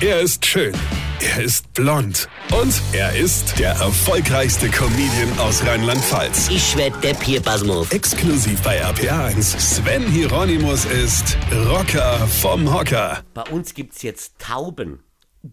[0.00, 0.74] Er ist schön.
[1.20, 2.28] Er ist blond.
[2.52, 6.48] Und er ist der erfolgreichste Comedian aus Rheinland-Pfalz.
[6.50, 7.90] Ich werd der Pierpasmus.
[7.92, 9.58] Exklusiv bei RPA1.
[9.58, 11.38] Sven Hieronymus ist
[11.68, 13.22] Rocker vom Hocker.
[13.34, 15.00] Bei uns gibt's jetzt Tauben.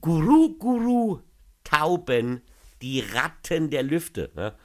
[0.01, 1.19] Guru, Guru,
[1.63, 2.41] Tauben.
[2.81, 4.31] Die Ratten der Lüfte.
[4.35, 4.55] Ne?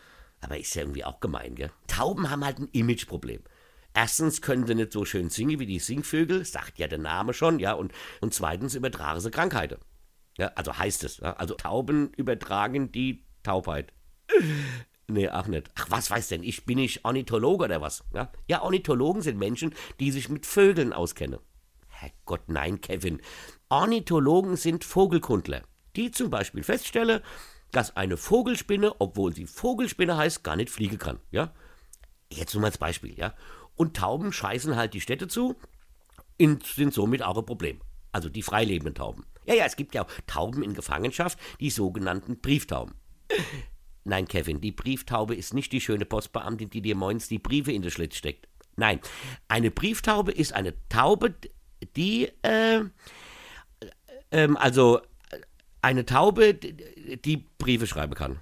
[0.40, 1.70] Aber ist ja irgendwie auch gemein, gell?
[1.86, 3.42] Tauben haben halt ein Imageproblem.
[3.96, 7.58] Erstens können sie nicht so schön singen wie die Singvögel, sagt ja der Name schon,
[7.58, 9.78] ja, und, und zweitens übertragen sie Krankheiten.
[10.36, 11.16] Ja, also heißt es.
[11.16, 13.94] Ja, also Tauben übertragen die Taubheit.
[15.08, 15.70] Nee, auch nicht.
[15.76, 16.66] Ach, was weiß denn ich?
[16.66, 18.04] Bin ich Ornithologe oder was?
[18.12, 21.40] Ja, ja Ornithologen sind Menschen, die sich mit Vögeln auskennen.
[21.88, 23.22] Herrgott, nein, Kevin.
[23.70, 25.62] Ornithologen sind Vogelkundler,
[25.94, 27.22] die zum Beispiel feststellen,
[27.72, 31.18] dass eine Vogelspinne, obwohl sie Vogelspinne heißt, gar nicht fliegen kann.
[31.30, 31.54] Ja?
[32.32, 33.34] Jetzt nur mal als Beispiel, ja.
[33.76, 35.56] Und Tauben scheißen halt die Städte zu
[36.40, 37.80] und sind somit auch ein Problem.
[38.12, 39.26] Also die freilebenden Tauben.
[39.44, 42.94] Ja, ja, es gibt ja auch Tauben in Gefangenschaft, die sogenannten Brieftauben.
[44.04, 47.82] Nein, Kevin, die Brieftaube ist nicht die schöne Postbeamtin, die dir moins die Briefe in
[47.82, 48.48] den Schlitz steckt.
[48.76, 49.00] Nein,
[49.48, 51.34] eine Brieftaube ist eine Taube,
[51.96, 52.82] die, äh,
[54.30, 55.00] ähm, also
[55.82, 58.40] eine Taube, die Briefe schreiben kann.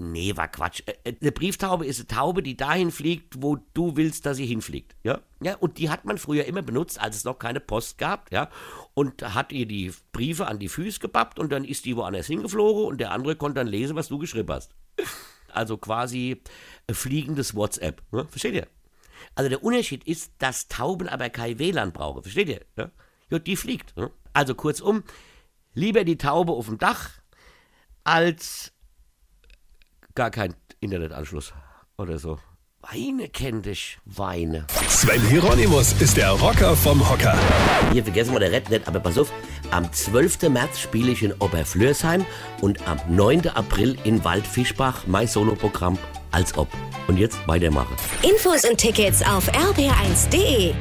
[0.00, 0.82] Nee, war Quatsch.
[0.86, 4.46] Äh, äh, eine Brieftaube ist eine Taube, die dahin fliegt, wo du willst, dass sie
[4.46, 4.96] hinfliegt.
[5.02, 5.20] Ja?
[5.42, 8.48] Ja, und die hat man früher immer benutzt, als es noch keine Post gab, ja.
[8.94, 12.84] Und hat ihr die Briefe an die Füße gepappt und dann ist die woanders hingeflogen
[12.84, 14.74] und der andere konnte dann lesen, was du geschrieben hast.
[15.52, 16.40] Also quasi
[16.86, 18.02] ein fliegendes WhatsApp.
[18.10, 18.26] Ne?
[18.30, 18.68] Versteht ihr?
[19.34, 22.22] Also der Unterschied ist, dass Tauben aber kein WLAN brauchen.
[22.22, 22.60] Versteht ihr?
[22.76, 22.90] Ja,
[23.28, 23.94] ja die fliegt.
[23.98, 24.10] Ne?
[24.32, 25.02] Also kurzum,
[25.74, 27.10] lieber die Taube auf dem Dach
[28.04, 28.72] als
[30.14, 31.52] gar keinen Internetanschluss
[31.96, 32.38] oder so.
[32.82, 34.66] Weine kennt dich, Weine.
[34.88, 37.38] Sven Hieronymus ist der Rocker vom Hocker.
[37.92, 39.30] Hier vergessen wir der Red nicht, aber pass auf,
[39.70, 40.48] am 12.
[40.48, 42.24] März spiele ich in Oberflörsheim
[42.62, 43.48] und am 9.
[43.48, 45.98] April in Waldfischbach mein Soloprogramm
[46.30, 46.68] als ob.
[47.06, 47.94] Und jetzt weitermachen.
[48.22, 50.74] Infos und Tickets auf rb1.de.